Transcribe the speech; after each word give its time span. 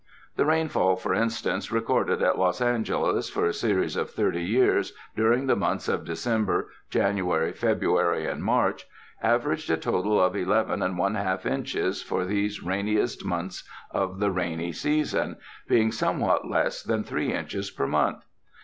The 0.35 0.47
rainfall, 0.47 0.95
for 0.95 1.13
instance, 1.13 1.71
recorded 1.71 2.23
at 2.23 2.39
Los 2.39 2.59
Angeles 2.59 3.29
for 3.29 3.45
a 3.45 3.53
series 3.53 3.95
of 3.95 4.09
thirty 4.09 4.41
years, 4.41 4.93
during 5.15 5.45
the 5.45 5.55
months 5.55 5.87
of 5.87 6.05
December, 6.05 6.69
January, 6.89 7.53
February 7.53 8.25
and 8.25 8.43
March, 8.43 8.87
averaged 9.21 9.69
a 9.69 9.77
total 9.77 10.19
of 10.19 10.35
eleven 10.35 10.81
and 10.81 10.97
one 10.97 11.13
half 11.13 11.45
inches 11.45 12.01
for 12.01 12.25
these 12.25 12.63
rain 12.63 12.87
iest 12.87 13.23
months 13.23 13.63
of 13.91 14.19
the 14.19 14.31
rainy 14.31 14.71
season, 14.71 15.35
being 15.67 15.91
somewhat 15.91 16.47
less 16.49 16.81
than 16.81 17.03
three 17.03 17.31
inches 17.31 17.69
per 17.69 17.85
month. 17.85 18.25